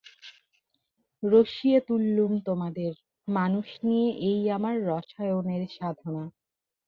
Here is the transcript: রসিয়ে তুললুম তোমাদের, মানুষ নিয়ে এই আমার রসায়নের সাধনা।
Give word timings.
রসিয়ে 1.23 1.79
তুললুম 1.87 2.31
তোমাদের, 2.39 2.91
মানুষ 3.27 3.67
নিয়ে 3.83 4.07
এই 4.29 4.41
আমার 4.51 4.75
রসায়নের 4.87 5.63
সাধনা। 5.77 6.23